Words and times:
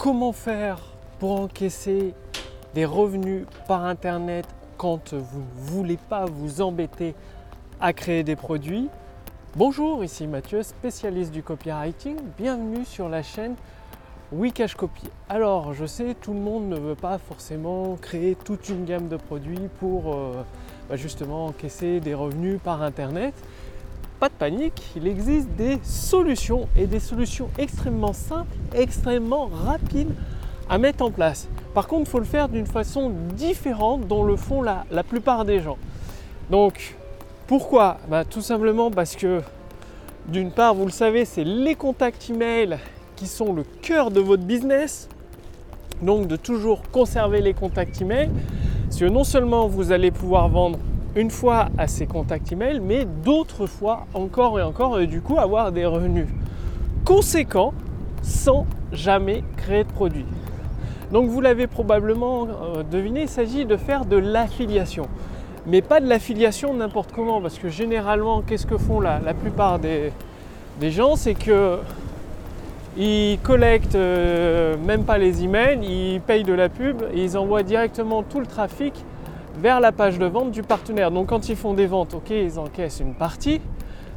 comment 0.00 0.32
faire 0.32 0.78
pour 1.18 1.38
encaisser 1.38 2.14
des 2.72 2.86
revenus 2.86 3.44
par 3.68 3.84
Internet 3.84 4.46
quand 4.78 5.12
vous 5.12 5.40
ne 5.40 5.60
voulez 5.60 5.98
pas 5.98 6.24
vous 6.24 6.62
embêter 6.62 7.14
à 7.82 7.92
créer 7.92 8.22
des 8.22 8.34
produits? 8.34 8.88
Bonjour, 9.56 10.02
ici 10.02 10.26
Mathieu, 10.26 10.62
spécialiste 10.62 11.32
du 11.32 11.42
copywriting. 11.42 12.16
Bienvenue 12.38 12.86
sur 12.86 13.10
la 13.10 13.22
chaîne 13.22 13.56
Wikash 14.32 14.74
Copy. 14.74 15.10
Alors, 15.28 15.74
je 15.74 15.84
sais, 15.84 16.14
tout 16.18 16.32
le 16.32 16.40
monde 16.40 16.70
ne 16.70 16.76
veut 16.76 16.94
pas 16.94 17.18
forcément 17.18 17.96
créer 18.00 18.36
toute 18.42 18.70
une 18.70 18.86
gamme 18.86 19.08
de 19.08 19.18
produits 19.18 19.68
pour 19.80 20.14
euh, 20.14 20.42
bah, 20.88 20.96
justement 20.96 21.48
encaisser 21.48 22.00
des 22.00 22.14
revenus 22.14 22.58
par 22.64 22.80
Internet. 22.82 23.34
Pas 24.20 24.28
de 24.28 24.34
panique, 24.34 24.82
il 24.96 25.06
existe 25.06 25.48
des 25.56 25.78
solutions 25.82 26.68
et 26.76 26.86
des 26.86 27.00
solutions 27.00 27.48
extrêmement 27.56 28.12
simples, 28.12 28.54
extrêmement 28.74 29.46
rapides 29.64 30.12
à 30.68 30.76
mettre 30.76 31.02
en 31.02 31.10
place. 31.10 31.48
Par 31.72 31.88
contre, 31.88 32.02
il 32.02 32.10
faut 32.10 32.18
le 32.18 32.26
faire 32.26 32.50
d'une 32.50 32.66
façon 32.66 33.10
différente 33.34 34.06
dont 34.06 34.22
le 34.22 34.36
font 34.36 34.60
la, 34.60 34.84
plupart 35.08 35.46
des 35.46 35.60
gens. 35.60 35.78
Donc, 36.50 36.96
pourquoi? 37.46 37.96
Bah, 38.10 38.26
Tout 38.26 38.42
simplement 38.42 38.90
parce 38.90 39.16
que, 39.16 39.40
d'une 40.28 40.50
part, 40.50 40.74
vous 40.74 40.84
le 40.84 40.92
savez, 40.92 41.24
c'est 41.24 41.44
les 41.44 41.74
contacts 41.74 42.28
email 42.28 42.76
qui 43.16 43.26
sont 43.26 43.54
le 43.54 43.64
cœur 43.80 44.10
de 44.10 44.20
votre 44.20 44.42
business. 44.42 45.08
Donc, 46.02 46.26
de 46.26 46.36
toujours 46.36 46.82
conserver 46.92 47.40
les 47.40 47.54
contacts 47.54 48.02
email. 48.02 48.28
Parce 48.84 49.00
que 49.00 49.06
non 49.06 49.24
seulement 49.24 49.66
vous 49.66 49.92
allez 49.92 50.10
pouvoir 50.10 50.50
vendre 50.50 50.78
une 51.16 51.30
fois 51.30 51.68
à 51.76 51.86
ces 51.86 52.06
contacts 52.06 52.52
email, 52.52 52.80
mais 52.80 53.04
d'autres 53.04 53.66
fois 53.66 54.06
encore 54.14 54.58
et 54.58 54.62
encore, 54.62 55.00
et 55.00 55.06
du 55.06 55.20
coup 55.20 55.38
avoir 55.38 55.72
des 55.72 55.86
revenus 55.86 56.26
conséquents 57.04 57.72
sans 58.22 58.66
jamais 58.92 59.42
créer 59.56 59.84
de 59.84 59.88
produit. 59.88 60.26
Donc 61.12 61.28
vous 61.28 61.40
l'avez 61.40 61.66
probablement 61.66 62.46
euh, 62.46 62.82
deviné, 62.82 63.22
il 63.22 63.28
s'agit 63.28 63.64
de 63.64 63.76
faire 63.76 64.04
de 64.04 64.16
l'affiliation. 64.16 65.08
Mais 65.66 65.82
pas 65.82 66.00
de 66.00 66.08
l'affiliation 66.08 66.72
n'importe 66.74 67.12
comment, 67.12 67.40
parce 67.40 67.58
que 67.58 67.68
généralement, 67.68 68.42
qu'est-ce 68.42 68.66
que 68.66 68.78
font 68.78 69.00
la, 69.00 69.18
plupart 69.34 69.78
des, 69.78 70.12
gens 70.90 71.16
C'est 71.16 71.34
que 71.34 71.78
ils 72.96 73.38
collectent 73.42 73.94
euh, 73.94 74.76
même 74.84 75.04
pas 75.04 75.18
les 75.18 75.44
emails, 75.44 75.80
ils 75.82 76.20
payent 76.20 76.44
de 76.44 76.52
la 76.52 76.68
pub 76.68 77.02
ils 77.14 77.38
envoient 77.38 77.62
directement 77.62 78.22
tout 78.24 78.40
le 78.40 78.46
trafic 78.46 79.04
vers 79.60 79.80
la 79.80 79.92
page 79.92 80.18
de 80.18 80.26
vente 80.26 80.50
du 80.50 80.62
partenaire. 80.62 81.10
Donc 81.10 81.28
quand 81.28 81.48
ils 81.48 81.56
font 81.56 81.74
des 81.74 81.86
ventes, 81.86 82.14
ok, 82.14 82.30
ils 82.30 82.58
encaissent 82.58 83.00
une 83.00 83.14
partie. 83.14 83.60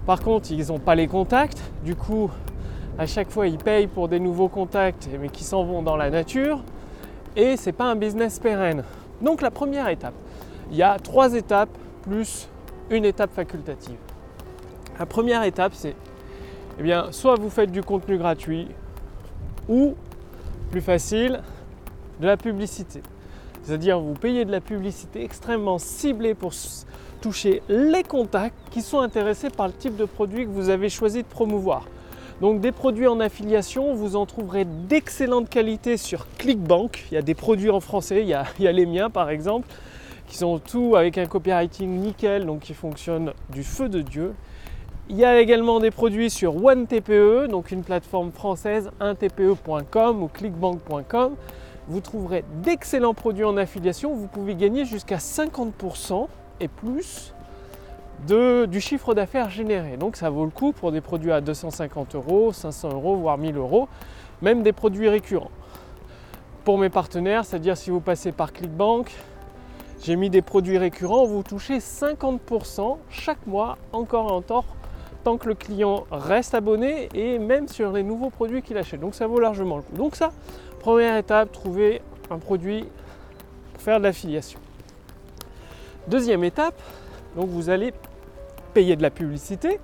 Par 0.06 0.22
contre, 0.22 0.52
ils 0.52 0.68
n'ont 0.68 0.80
pas 0.80 0.96
les 0.96 1.08
contacts. 1.08 1.62
Du 1.84 1.96
coup, 1.96 2.32
à 2.98 3.06
chaque 3.06 3.30
fois, 3.30 3.48
ils 3.48 3.58
payent 3.58 3.88
pour 3.88 4.08
des 4.08 4.20
nouveaux 4.20 4.48
contacts, 4.48 5.10
mais 5.20 5.30
qui 5.30 5.44
s'en 5.44 5.64
vont 5.64 5.82
dans 5.82 5.98
la 5.98 6.10
nature 6.10 6.64
et 7.36 7.58
c'est 7.58 7.72
pas 7.72 7.86
un 7.86 7.96
business 7.96 8.40
pérenne. 8.40 8.84
Donc 9.22 9.42
la 9.42 9.52
première 9.52 9.88
étape, 9.90 10.14
il 10.72 10.78
y 10.78 10.84
a 10.84 10.98
trois 11.00 11.34
étapes 11.34 11.78
plus 12.04 12.48
une 12.90 13.06
étape 13.06 13.34
facultative. 13.34 13.98
La 15.00 15.06
première 15.06 15.44
étape, 15.44 15.74
c'est 15.74 15.96
eh 16.80 16.84
bien, 16.84 17.12
soit 17.12 17.36
vous 17.36 17.50
faites 17.50 17.72
du 17.72 17.82
contenu 17.82 18.18
gratuit 18.18 18.68
ou, 19.70 19.96
plus 20.72 20.82
facile, 20.82 21.42
de 22.20 22.28
la 22.28 22.38
publicité. 22.38 23.02
C'est-à-dire 23.64 24.00
vous 24.00 24.14
payez 24.14 24.46
de 24.46 24.52
la 24.52 24.62
publicité 24.62 25.24
extrêmement 25.24 25.78
ciblée 25.78 26.34
pour 26.34 26.54
toucher 27.22 27.62
les 27.70 28.04
contacts 28.04 28.56
qui 28.72 28.82
sont 28.82 29.00
intéressés 29.00 29.50
par 29.50 29.68
le 29.68 29.74
type 29.74 29.96
de 29.96 30.06
produit 30.06 30.46
que 30.46 30.52
vous 30.52 30.70
avez 30.70 30.90
choisi 30.90 31.24
de 31.24 31.28
promouvoir. 31.28 31.86
Donc 32.42 32.60
des 32.60 32.74
produits 32.74 33.08
en 33.08 33.22
affiliation, 33.22 33.94
vous 33.94 34.18
en 34.18 34.26
trouverez 34.26 34.66
d'excellente 34.66 35.50
qualité 35.50 35.96
sur 35.96 36.28
Clickbank. 36.38 37.06
Il 37.12 37.16
y 37.16 37.18
a 37.18 37.22
des 37.22 37.36
produits 37.36 37.70
en 37.70 37.80
français, 37.80 38.22
il 38.22 38.28
y 38.28 38.34
a, 38.34 38.46
les 38.72 38.86
miens 38.86 39.10
par 39.10 39.30
exemple, 39.30 39.68
qui 40.28 40.36
sont 40.36 40.60
tous 40.60 40.98
avec 40.98 41.18
un 41.18 41.26
copywriting 41.26 42.02
nickel, 42.02 42.46
donc 42.46 42.62
qui 42.62 42.74
fonctionnent 42.74 43.32
du 43.50 43.64
feu 43.64 43.88
de 43.88 44.02
Dieu. 44.02 44.34
Il 45.10 45.18
y 45.18 45.24
a 45.24 45.40
également 45.40 45.80
des 45.80 45.92
produits 45.92 46.30
sur 46.30 46.64
OneTPE, 46.64 47.50
donc 47.50 47.72
une 47.72 47.84
plateforme 47.84 48.32
française, 48.32 48.90
1tpe.com 49.00 50.24
ou 50.24 50.28
clickbank.com. 50.28 51.36
Vous 51.88 52.00
trouverez 52.00 52.46
d'excellents 52.64 53.14
produits 53.14 53.44
en 53.44 53.58
affiliation. 53.58 54.14
Vous 54.14 54.28
pouvez 54.28 54.56
gagner 54.56 54.86
jusqu'à 54.86 55.18
50% 55.18 56.28
et 56.60 56.68
plus 56.68 57.34
du 58.28 58.80
chiffre 58.80 59.14
d'affaires 59.14 59.50
généré. 59.50 59.98
Donc 59.98 60.16
ça 60.16 60.30
vaut 60.30 60.46
le 60.46 60.52
coup 60.52 60.72
pour 60.72 60.94
des 60.94 61.02
produits 61.02 61.34
à 61.34 61.42
250 61.42 62.16
euros, 62.16 62.54
500 62.54 62.94
euros, 62.94 63.18
voire 63.18 63.38
1000 63.38 63.58
euros, 63.58 63.90
même 64.42 64.64
des 64.64 64.72
produits 64.72 65.10
récurrents. 65.10 65.52
Pour 66.64 66.78
mes 66.78 66.90
partenaires, 66.90 67.44
c'est-à-dire 67.44 67.76
si 67.76 67.90
vous 67.90 68.00
passez 68.00 68.32
par 68.32 68.54
Clickbank, 68.54 69.12
j'ai 70.02 70.16
mis 70.16 70.30
des 70.30 70.42
produits 70.42 70.78
récurrents, 70.78 71.26
vous 71.26 71.44
touchez 71.44 71.80
50% 71.80 72.98
chaque 73.10 73.46
mois, 73.46 73.78
encore 73.92 74.30
et 74.30 74.34
encore, 74.34 74.66
tant 75.26 75.38
que 75.38 75.50
le 75.50 75.56
client 75.56 76.06
reste 76.10 76.54
abonné 76.54 77.10
et 77.14 77.40
même 77.40 77.68
sur 77.68 77.92
les 77.92 78.04
nouveaux 78.04 78.30
produits 78.30 78.62
qu'il 78.62 78.78
achète. 78.78 79.02
Donc 79.02 79.16
ça 79.16 79.28
vaut 79.28 79.40
largement 79.40 79.76
le 79.76 79.82
coup. 79.82 79.96
Donc 79.98 80.16
ça, 80.16 80.32
première 80.84 81.16
étape, 81.16 81.50
trouver 81.54 82.02
un 82.30 82.40
produit 82.40 82.84
pour 83.72 83.82
faire 83.82 84.00
de 84.00 84.04
l'affiliation. 84.04 84.60
Deuxième 86.10 86.44
étape, 86.44 86.76
donc 87.38 87.48
vous 87.48 87.70
allez 87.70 87.94
payer 88.74 88.98
de 88.98 89.02
la 89.02 89.10
publicité, 89.10 89.80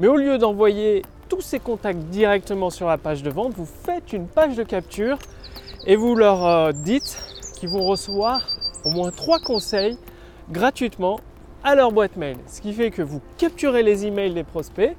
mais 0.00 0.08
au 0.08 0.16
lieu 0.16 0.38
d'envoyer 0.38 1.02
tous 1.28 1.42
ces 1.42 1.60
contacts 1.60 2.00
directement 2.10 2.70
sur 2.70 2.88
la 2.88 2.98
page 2.98 3.22
de 3.22 3.30
vente, 3.30 3.52
vous 3.54 3.68
faites 3.84 4.12
une 4.12 4.26
page 4.26 4.56
de 4.56 4.64
capture 4.64 5.16
et 5.86 5.94
vous 5.94 6.16
leur 6.16 6.44
euh, 6.44 6.72
dites 6.72 7.22
qu'ils 7.54 7.68
vont 7.68 7.84
recevoir 7.84 8.48
au 8.84 8.90
moins 8.90 9.12
trois 9.12 9.38
conseils 9.38 9.96
gratuitement 10.50 11.20
à 11.62 11.76
leur 11.76 11.92
boîte 11.92 12.16
mail. 12.16 12.36
Ce 12.48 12.60
qui 12.60 12.72
fait 12.72 12.90
que 12.90 13.02
vous 13.02 13.20
capturez 13.38 13.84
les 13.84 14.06
emails 14.06 14.34
des 14.34 14.42
prospects 14.42 14.96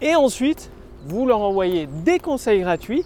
et 0.00 0.16
ensuite 0.16 0.70
vous 1.04 1.26
leur 1.26 1.40
envoyez 1.40 1.86
des 1.86 2.18
conseils 2.18 2.62
gratuits 2.62 3.04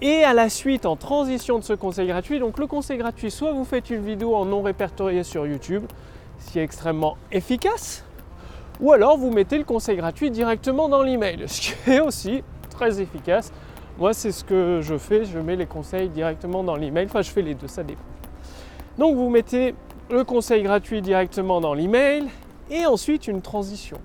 et 0.00 0.24
à 0.24 0.34
la 0.34 0.48
suite, 0.48 0.84
en 0.84 0.96
transition 0.96 1.58
de 1.58 1.64
ce 1.64 1.72
conseil 1.72 2.08
gratuit, 2.08 2.38
donc 2.38 2.58
le 2.58 2.66
conseil 2.66 2.98
gratuit, 2.98 3.30
soit 3.30 3.52
vous 3.52 3.64
faites 3.64 3.90
une 3.90 4.04
vidéo 4.04 4.34
en 4.34 4.44
non 4.44 4.62
répertorié 4.62 5.22
sur 5.24 5.46
YouTube, 5.46 5.84
ce 6.38 6.52
qui 6.52 6.58
est 6.58 6.62
extrêmement 6.62 7.16
efficace, 7.32 8.04
ou 8.80 8.92
alors 8.92 9.16
vous 9.16 9.30
mettez 9.30 9.56
le 9.56 9.64
conseil 9.64 9.96
gratuit 9.96 10.30
directement 10.30 10.88
dans 10.88 11.02
l'email, 11.02 11.44
ce 11.46 11.60
qui 11.60 11.90
est 11.90 12.00
aussi 12.00 12.42
très 12.70 13.00
efficace. 13.00 13.52
Moi, 13.98 14.12
c'est 14.12 14.32
ce 14.32 14.44
que 14.44 14.80
je 14.82 14.98
fais, 14.98 15.24
je 15.24 15.38
mets 15.38 15.56
les 15.56 15.64
conseils 15.64 16.10
directement 16.10 16.62
dans 16.62 16.76
l'email. 16.76 17.06
Enfin, 17.06 17.22
je 17.22 17.30
fais 17.30 17.40
les 17.40 17.54
deux, 17.54 17.66
ça 17.66 17.82
dépend. 17.82 18.02
Donc, 18.98 19.16
vous 19.16 19.30
mettez 19.30 19.74
le 20.10 20.22
conseil 20.22 20.62
gratuit 20.62 21.00
directement 21.00 21.62
dans 21.62 21.72
l'email 21.72 22.26
et 22.70 22.84
ensuite 22.84 23.26
une 23.26 23.40
transition. 23.40 23.98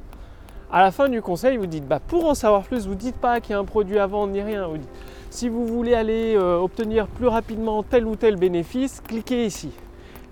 À 0.72 0.82
la 0.82 0.92
fin 0.92 1.10
du 1.10 1.22
conseil, 1.22 1.58
vous 1.58 1.66
dites 1.66 1.86
bah, 1.86 2.00
pour 2.00 2.26
en 2.26 2.34
savoir 2.34 2.64
plus, 2.64 2.88
vous 2.88 2.96
dites 2.96 3.18
pas 3.18 3.42
qu'il 3.42 3.52
y 3.52 3.56
a 3.56 3.60
un 3.60 3.66
produit 3.66 4.00
à 4.00 4.08
vendre 4.08 4.32
ni 4.32 4.42
rien. 4.42 4.68
Vous 4.68 4.78
dites 4.78 4.90
si 5.32 5.48
vous 5.48 5.66
voulez 5.66 5.96
aller 5.96 6.36
euh, 6.36 6.58
obtenir 6.58 7.08
plus 7.08 7.28
rapidement 7.28 7.84
tel 7.84 8.06
ou 8.06 8.18
tel 8.18 8.36
bénéfice, 8.36 9.02
cliquez 9.08 9.46
ici. 9.46 9.72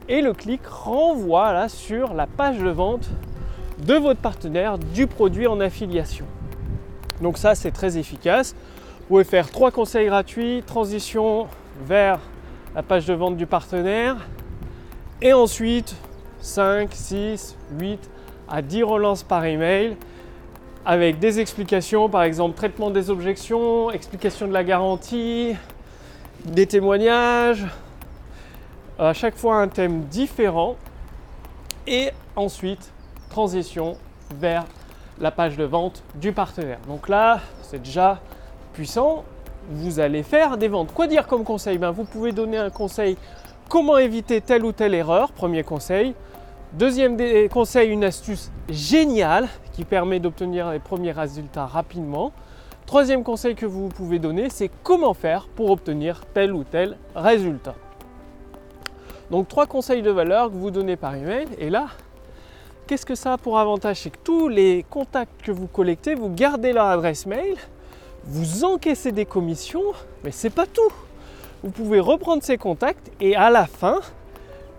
Et 0.10 0.22
le 0.22 0.34
clic 0.34 0.62
renvoie 0.68 1.54
là 1.54 1.70
sur 1.70 2.14
la 2.14 2.28
page 2.28 2.60
de 2.60 2.70
vente 2.70 3.10
de 3.80 3.94
votre 3.94 4.20
partenaire 4.20 4.78
du 4.78 5.08
produit 5.08 5.48
en 5.48 5.62
affiliation. 5.62 6.26
Donc 7.22 7.38
ça 7.38 7.56
c'est 7.56 7.72
très 7.72 7.98
efficace. 7.98 8.54
Vous 9.02 9.08
pouvez 9.08 9.24
faire 9.24 9.50
trois 9.50 9.72
conseils 9.72 10.08
gratuits, 10.08 10.64
transition 10.68 11.48
vers 11.86 12.20
la 12.76 12.84
page 12.84 13.06
de 13.06 13.14
vente 13.14 13.38
du 13.38 13.46
partenaire 13.46 14.18
et 15.22 15.32
ensuite 15.32 15.96
5, 16.42 16.90
6, 16.92 17.58
8 17.80 18.10
à 18.50 18.62
10 18.62 18.84
relances 18.84 19.24
par 19.24 19.46
email 19.46 19.96
avec 20.90 21.20
des 21.20 21.40
explications, 21.40 22.10
par 22.10 22.24
exemple 22.24 22.58
traitement 22.58 22.90
des 22.90 23.12
objections, 23.12 23.92
explication 23.92 24.48
de 24.48 24.54
la 24.54 24.64
garantie, 24.64 25.56
des 26.46 26.66
témoignages, 26.66 27.64
à 28.98 29.14
chaque 29.14 29.36
fois 29.36 29.58
un 29.58 29.68
thème 29.68 30.06
différent 30.06 30.78
et 31.86 32.10
ensuite 32.36 32.92
transition 33.30 33.98
vers 34.34 34.66
la 35.20 35.30
page 35.30 35.58
de 35.58 35.64
vente 35.64 36.02
du 36.16 36.32
partenaire. 36.32 36.80
Donc 36.88 37.08
là, 37.08 37.42
c'est 37.62 37.84
déjà 37.84 38.20
puissant. 38.74 39.26
Vous 39.70 40.00
allez 40.00 40.24
faire 40.24 40.58
des 40.58 40.70
ventes. 40.70 40.92
Quoi 40.92 41.06
dire 41.06 41.28
comme 41.28 41.44
conseil? 41.44 41.78
Ben, 41.78 41.92
Vous 41.92 42.06
pouvez 42.06 42.32
donner 42.32 42.58
un 42.58 42.72
conseil 42.72 43.16
comment 43.70 44.00
éviter 44.00 44.42
telle 44.42 44.66
ou 44.66 44.72
telle 44.72 44.96
erreur, 44.96 45.34
premier 45.34 45.62
conseil. 45.62 46.16
Deuxième 46.74 47.18
conseil, 47.50 47.90
une 47.90 48.04
astuce 48.04 48.52
géniale 48.70 49.48
qui 49.74 49.86
permet 49.86 50.20
d'obtenir 50.20 50.70
les 50.72 50.80
premiers 50.80 51.12
résultats 51.12 51.66
rapidement. 51.66 52.32
Troisième 52.86 53.24
conseil 53.24 53.56
que 53.56 53.66
vous 53.66 53.90
pouvez 53.90 54.20
donner, 54.20 54.50
c'est 54.50 54.70
comment 54.84 55.14
faire 55.14 55.48
pour 55.48 55.72
obtenir 55.72 56.22
tel 56.34 56.54
ou 56.54 56.64
tel 56.64 56.98
résultat. 57.16 57.76
Donc 59.32 59.48
trois 59.48 59.68
conseils 59.68 60.02
de 60.02 60.12
valeur 60.12 60.50
que 60.50 60.56
vous 60.56 60.72
donnez 60.72 60.96
par 60.96 61.16
email. 61.16 61.48
Et 61.60 61.70
là, 61.70 61.88
Qu'est-ce 62.90 63.06
que 63.06 63.14
ça 63.14 63.34
a 63.34 63.38
pour 63.38 63.60
avantage? 63.60 63.98
C'est 63.98 64.10
que 64.10 64.18
tous 64.24 64.48
les 64.48 64.84
contacts 64.90 65.44
que 65.44 65.52
vous 65.52 65.68
collectez, 65.68 66.16
vous 66.16 66.34
gardez 66.34 66.74
leur 66.74 66.88
adresse 66.88 67.28
mail, 67.28 67.56
vous 68.24 68.64
encaissez 68.64 69.12
des 69.12 69.26
commissions, 69.26 69.84
mais 70.24 70.32
c'est 70.32 70.50
pas 70.50 70.66
tout. 70.66 70.92
Vous 71.62 71.70
pouvez 71.70 72.00
reprendre 72.00 72.42
ces 72.42 72.58
contacts 72.58 73.12
et 73.22 73.36
à 73.36 73.52
la 73.52 73.68
fin 73.68 74.00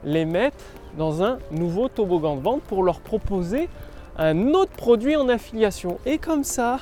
les 0.05 0.25
mettre 0.25 0.57
dans 0.97 1.23
un 1.23 1.39
nouveau 1.51 1.89
toboggan 1.89 2.37
de 2.37 2.43
vente 2.43 2.63
pour 2.63 2.83
leur 2.83 3.01
proposer 3.01 3.69
un 4.17 4.49
autre 4.49 4.73
produit 4.73 5.17
en 5.17 5.29
affiliation. 5.29 5.99
Et 6.07 6.19
comme 6.19 6.45
ça, 6.45 6.79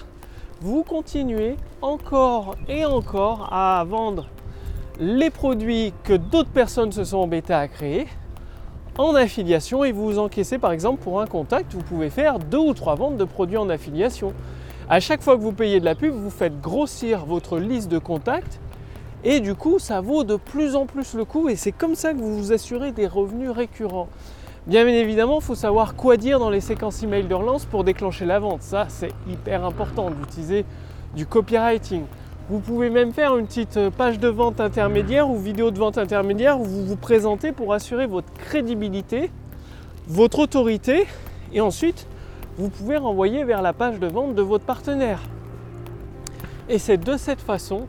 vous 0.61 0.83
continuez 0.83 1.57
encore 1.83 2.57
et 2.69 2.85
encore 2.85 3.53
à 3.53 3.85
vendre 3.87 4.27
les 4.99 5.31
produits 5.31 5.93
que 6.03 6.15
d'autres 6.15 6.51
personnes 6.51 6.91
se 6.91 7.05
sont 7.05 7.19
embêtées 7.19 7.55
à 7.55 7.69
créer 7.69 8.09
en 8.99 9.15
affiliation 9.15 9.85
et 9.85 9.93
vous 9.93 10.19
encaissez 10.19 10.59
par 10.59 10.73
exemple 10.73 11.03
pour 11.03 11.21
un 11.21 11.27
contact, 11.27 11.73
vous 11.73 11.83
pouvez 11.83 12.11
faire 12.11 12.41
deux 12.41 12.59
ou 12.59 12.75
trois 12.75 12.97
ventes 12.97 13.17
de 13.17 13.25
produits 13.25 13.57
en 13.57 13.71
affiliation. 13.71 14.33
À 14.91 14.99
chaque 14.99 15.23
fois 15.23 15.37
que 15.37 15.43
vous 15.43 15.53
payez 15.53 15.79
de 15.79 15.85
la 15.85 15.95
pub, 15.95 16.13
vous 16.13 16.31
faites 16.31 16.61
grossir 16.61 17.25
votre 17.25 17.59
liste 17.59 17.89
de 17.89 17.99
contacts 17.99 18.59
et 19.25 19.41
du 19.41 19.55
coup, 19.55 19.79
ça 19.79 20.01
vaut 20.01 20.25
de 20.25 20.37
plus 20.37 20.77
en 20.77 20.87
plus 20.87 21.15
le 21.15 21.25
coup 21.25 21.49
et 21.49 21.57
c'est 21.57 21.73
comme 21.73 21.95
ça 21.95 22.13
que 22.13 22.19
vous 22.19 22.37
vous 22.37 22.53
assurez 22.53 22.93
des 22.93 23.07
revenus 23.07 23.51
récurrents. 23.51 24.09
Bien 24.67 24.87
évidemment, 24.87 25.39
il 25.41 25.45
faut 25.45 25.55
savoir 25.55 25.97
quoi 25.97 26.17
dire 26.17 26.39
dans 26.39 26.51
les 26.51 26.61
séquences 26.61 27.03
email 27.03 27.25
de 27.25 27.35
relance 27.35 27.65
pour 27.65 27.85
déclencher 27.85 28.27
la 28.27 28.39
vente. 28.39 28.63
Ça, 28.63 28.87
c'est 28.89 29.13
hyper 29.29 29.65
important 29.65 30.11
d'utiliser 30.11 30.65
du 31.17 31.27
copywriting. 31.27 32.03
Vous 32.51 32.61
pouvez 32.61 32.91
même 32.91 33.13
faire 33.13 33.37
une 33.37 33.47
petite 33.47 33.91
page 33.91 34.19
de 34.19 34.29
vente 34.29 34.61
intermédiaire 34.61 35.29
ou 35.31 35.37
vidéo 35.39 35.71
de 35.71 35.79
vente 35.79 35.99
intermédiaire 35.99 36.61
où 36.61 36.65
vous 36.65 36.85
vous 36.85 36.97
présentez 36.97 37.53
pour 37.53 37.73
assurer 37.73 38.07
votre 38.07 38.33
crédibilité, 38.35 39.31
votre 40.07 40.39
autorité 40.39 41.07
et 41.53 41.61
ensuite 41.61 42.07
vous 42.57 42.69
pouvez 42.69 42.97
renvoyer 42.97 43.45
vers 43.45 43.63
la 43.63 43.73
page 43.73 43.99
de 43.99 44.07
vente 44.07 44.35
de 44.35 44.43
votre 44.43 44.65
partenaire. 44.65 45.21
Et 46.69 46.79
c'est 46.79 46.99
de 46.99 47.17
cette 47.17 47.41
façon 47.41 47.87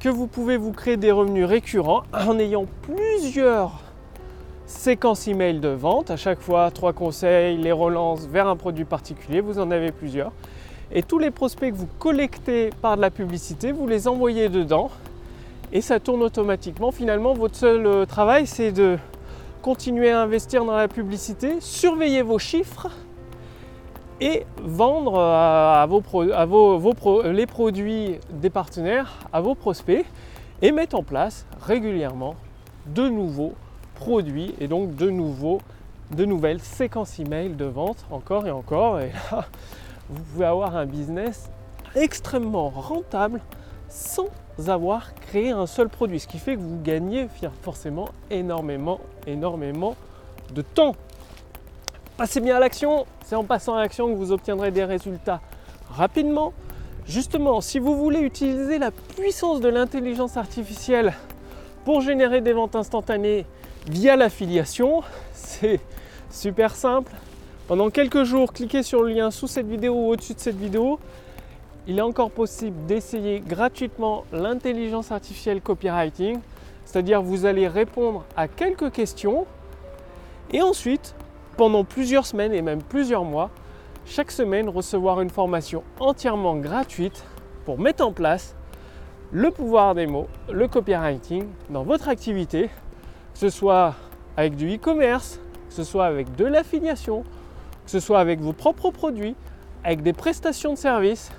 que 0.00 0.08
vous 0.08 0.26
pouvez 0.26 0.56
vous 0.56 0.72
créer 0.72 0.96
des 0.96 1.12
revenus 1.12 1.44
récurrents 1.44 2.02
en 2.12 2.38
ayant 2.38 2.66
plusieurs 2.82 3.80
séquences 4.66 5.28
email 5.28 5.60
de 5.60 5.68
vente. 5.68 6.10
À 6.10 6.16
chaque 6.16 6.40
fois, 6.40 6.70
trois 6.70 6.94
conseils, 6.94 7.58
les 7.58 7.72
relances 7.72 8.26
vers 8.26 8.48
un 8.48 8.56
produit 8.56 8.84
particulier, 8.84 9.40
vous 9.40 9.58
en 9.58 9.70
avez 9.70 9.92
plusieurs. 9.92 10.32
Et 10.90 11.02
tous 11.02 11.18
les 11.18 11.30
prospects 11.30 11.70
que 11.70 11.76
vous 11.76 11.88
collectez 11.98 12.70
par 12.80 12.96
de 12.96 13.02
la 13.02 13.10
publicité, 13.10 13.72
vous 13.72 13.86
les 13.86 14.08
envoyez 14.08 14.48
dedans 14.48 14.90
et 15.72 15.82
ça 15.82 16.00
tourne 16.00 16.22
automatiquement. 16.22 16.90
Finalement, 16.90 17.34
votre 17.34 17.54
seul 17.54 17.86
euh, 17.86 18.06
travail, 18.06 18.46
c'est 18.46 18.72
de 18.72 18.98
continuer 19.62 20.10
à 20.10 20.22
investir 20.22 20.64
dans 20.64 20.76
la 20.76 20.88
publicité, 20.88 21.56
surveiller 21.60 22.22
vos 22.22 22.38
chiffres 22.38 22.88
et 24.20 24.44
vendre 24.62 25.18
à, 25.18 25.86
vos, 25.86 27.22
les 27.24 27.46
produits 27.46 28.18
des 28.30 28.50
partenaires 28.50 29.18
à 29.32 29.40
vos 29.40 29.54
prospects 29.54 30.04
et 30.62 30.72
mettre 30.72 30.96
en 30.96 31.02
place 31.02 31.46
régulièrement 31.60 32.36
de 32.86 33.08
nouveaux 33.08 33.54
produits 33.94 34.54
et 34.60 34.68
donc 34.68 34.94
de, 34.94 35.06
de 35.06 36.24
nouvelles 36.24 36.60
séquences 36.60 37.18
email 37.18 37.50
de 37.50 37.64
vente 37.64 38.04
encore 38.10 38.46
et 38.46 38.50
encore. 38.50 39.00
Et 39.00 39.12
là, 39.30 39.46
vous 40.08 40.22
pouvez 40.22 40.46
avoir 40.46 40.76
un 40.76 40.86
business 40.86 41.50
extrêmement 41.94 42.68
rentable 42.68 43.40
sans 43.88 44.26
avoir 44.68 45.14
créé 45.14 45.50
un 45.50 45.66
seul 45.66 45.88
produit. 45.88 46.20
Ce 46.20 46.28
qui 46.28 46.38
fait 46.38 46.56
que 46.56 46.60
vous 46.60 46.80
gagnez 46.82 47.28
forcément 47.62 48.08
énormément, 48.30 49.00
énormément 49.26 49.96
de 50.54 50.62
temps. 50.62 50.94
Passez 52.20 52.40
bien 52.40 52.56
à 52.56 52.60
l'action, 52.60 53.06
c'est 53.24 53.34
en 53.34 53.44
passant 53.44 53.76
à 53.76 53.80
l'action 53.80 54.06
que 54.08 54.14
vous 54.14 54.30
obtiendrez 54.30 54.70
des 54.70 54.84
résultats 54.84 55.40
rapidement. 55.90 56.52
Justement, 57.06 57.62
si 57.62 57.78
vous 57.78 57.96
voulez 57.96 58.20
utiliser 58.20 58.78
la 58.78 58.90
puissance 58.90 59.62
de 59.62 59.70
l'intelligence 59.70 60.36
artificielle 60.36 61.14
pour 61.86 62.02
générer 62.02 62.42
des 62.42 62.52
ventes 62.52 62.76
instantanées 62.76 63.46
via 63.88 64.16
l'affiliation, 64.16 65.00
c'est 65.32 65.80
super 66.30 66.76
simple. 66.76 67.10
Pendant 67.66 67.88
quelques 67.88 68.24
jours, 68.24 68.52
cliquez 68.52 68.82
sur 68.82 69.02
le 69.02 69.14
lien 69.14 69.30
sous 69.30 69.46
cette 69.46 69.66
vidéo 69.66 69.94
ou 69.94 70.10
au-dessus 70.10 70.34
de 70.34 70.40
cette 70.40 70.58
vidéo. 70.58 70.98
Il 71.86 71.98
est 71.98 72.02
encore 72.02 72.32
possible 72.32 72.84
d'essayer 72.84 73.40
gratuitement 73.40 74.24
l'intelligence 74.30 75.10
artificielle 75.10 75.62
copywriting, 75.62 76.38
c'est-à-dire 76.84 77.22
vous 77.22 77.46
allez 77.46 77.66
répondre 77.66 78.26
à 78.36 78.46
quelques 78.46 78.92
questions 78.92 79.46
et 80.52 80.60
ensuite 80.60 81.14
pendant 81.60 81.84
plusieurs 81.84 82.24
semaines 82.24 82.54
et 82.54 82.62
même 82.62 82.82
plusieurs 82.82 83.22
mois, 83.22 83.50
chaque 84.06 84.30
semaine 84.30 84.70
recevoir 84.70 85.20
une 85.20 85.28
formation 85.28 85.82
entièrement 85.98 86.56
gratuite 86.56 87.22
pour 87.66 87.78
mettre 87.78 88.02
en 88.02 88.12
place 88.12 88.56
le 89.30 89.50
pouvoir 89.50 89.94
des 89.94 90.06
mots, 90.06 90.26
le 90.50 90.68
copywriting 90.68 91.44
dans 91.68 91.82
votre 91.82 92.08
activité, 92.08 92.68
que 93.34 93.38
ce 93.38 93.50
soit 93.50 93.94
avec 94.38 94.56
du 94.56 94.76
e-commerce, 94.76 95.38
que 95.68 95.74
ce 95.74 95.84
soit 95.84 96.06
avec 96.06 96.34
de 96.34 96.46
l'affiliation, 96.46 97.24
que 97.84 97.90
ce 97.90 98.00
soit 98.00 98.20
avec 98.20 98.40
vos 98.40 98.54
propres 98.54 98.90
produits, 98.90 99.36
avec 99.84 100.02
des 100.02 100.14
prestations 100.14 100.72
de 100.72 100.78
services. 100.78 101.30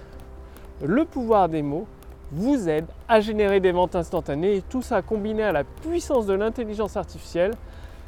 Le 0.83 1.03
pouvoir 1.03 1.49
des 1.49 1.63
mots 1.63 1.87
vous 2.31 2.69
aide 2.69 2.85
à 3.07 3.21
générer 3.21 3.59
des 3.59 3.71
ventes 3.71 3.95
instantanées 3.95 4.57
et 4.57 4.61
tout 4.61 4.83
ça 4.83 5.01
combiné 5.01 5.41
à 5.41 5.51
la 5.51 5.63
puissance 5.63 6.27
de 6.27 6.33
l'intelligence 6.33 6.95
artificielle, 6.95 7.55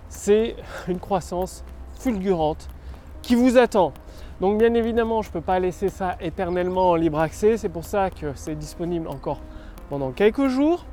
c'est 0.10 0.56
une 0.88 1.00
croissance 1.00 1.64
fulgurante 2.04 2.68
qui 3.22 3.36
vous 3.36 3.58
attend. 3.58 3.94
Donc 4.42 4.58
bien 4.58 4.74
évidemment, 4.74 5.22
je 5.22 5.30
ne 5.30 5.34
peux 5.34 5.42
pas 5.42 5.60
laisser 5.60 5.88
ça 5.88 6.18
éternellement 6.20 6.92
en 6.92 6.96
libre 6.96 7.20
accès. 7.20 7.56
C'est 7.56 7.70
pour 7.70 7.86
ça 7.86 8.10
que 8.10 8.34
c'est 8.36 8.56
disponible 8.56 9.08
encore 9.08 9.40
pendant 9.90 10.12
quelques 10.12 10.48
jours. 10.48 10.86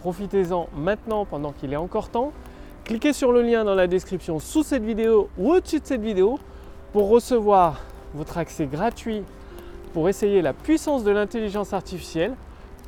Profitez-en 0.00 0.68
maintenant 0.76 1.24
pendant 1.24 1.52
qu'il 1.52 1.72
est 1.72 1.76
encore 1.76 2.10
temps. 2.10 2.32
Cliquez 2.84 3.12
sur 3.12 3.32
le 3.32 3.42
lien 3.42 3.64
dans 3.64 3.74
la 3.74 3.86
description 3.86 4.38
sous 4.38 4.62
cette 4.62 4.84
vidéo 4.84 5.30
ou 5.38 5.52
au-dessus 5.52 5.80
de 5.80 5.86
cette 5.86 6.02
vidéo 6.02 6.38
pour 6.92 7.08
recevoir 7.08 7.80
votre 8.14 8.38
accès 8.38 8.66
gratuit 8.66 9.22
pour 9.92 10.08
essayer 10.08 10.42
la 10.42 10.52
puissance 10.52 11.02
de 11.02 11.10
l'intelligence 11.10 11.72
artificielle. 11.72 12.34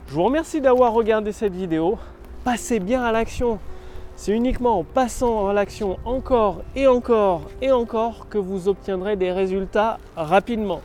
Je 0.07 0.15
vous 0.15 0.25
remercie 0.25 0.61
d'avoir 0.61 0.93
regardé 0.93 1.33
cette 1.33 1.55
vidéo. 1.55 1.99
Passez 2.45 2.79
bien 2.79 3.03
à 3.03 3.13
l'action. 3.13 3.59
C'est 4.21 4.33
uniquement 4.33 4.81
en 4.81 4.85
passant 4.85 5.49
à 5.49 5.55
l'action 5.55 5.99
encore 6.05 6.63
et 6.77 6.87
encore 6.87 7.49
et 7.63 7.73
encore 7.73 8.29
que 8.29 8.37
vous 8.37 8.69
obtiendrez 8.69 9.17
des 9.17 9.33
résultats 9.33 9.99
rapidement. 10.15 10.83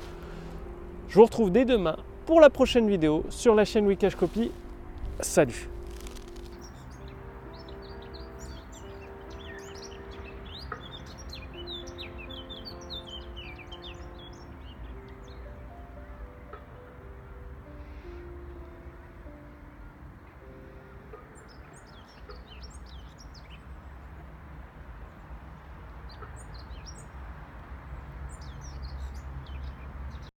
Je 1.09 1.15
vous 1.15 1.25
retrouve 1.25 1.51
dès 1.51 1.65
demain 1.65 1.97
pour 2.25 2.39
la 2.39 2.49
prochaine 2.49 2.87
vidéo 2.87 3.25
sur 3.29 3.53
la 3.53 3.65
chaîne 3.65 3.87
Wikash 3.87 4.15
Copy. 4.15 4.51
Salut 5.19 5.67